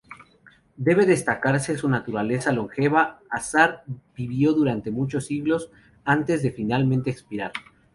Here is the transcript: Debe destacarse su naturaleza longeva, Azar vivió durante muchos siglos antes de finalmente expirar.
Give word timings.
Debe 0.77 1.05
destacarse 1.05 1.77
su 1.77 1.87
naturaleza 1.87 2.51
longeva, 2.51 3.19
Azar 3.29 3.83
vivió 4.17 4.51
durante 4.53 4.89
muchos 4.89 5.27
siglos 5.27 5.69
antes 6.05 6.41
de 6.41 6.49
finalmente 6.49 7.11
expirar. 7.11 7.51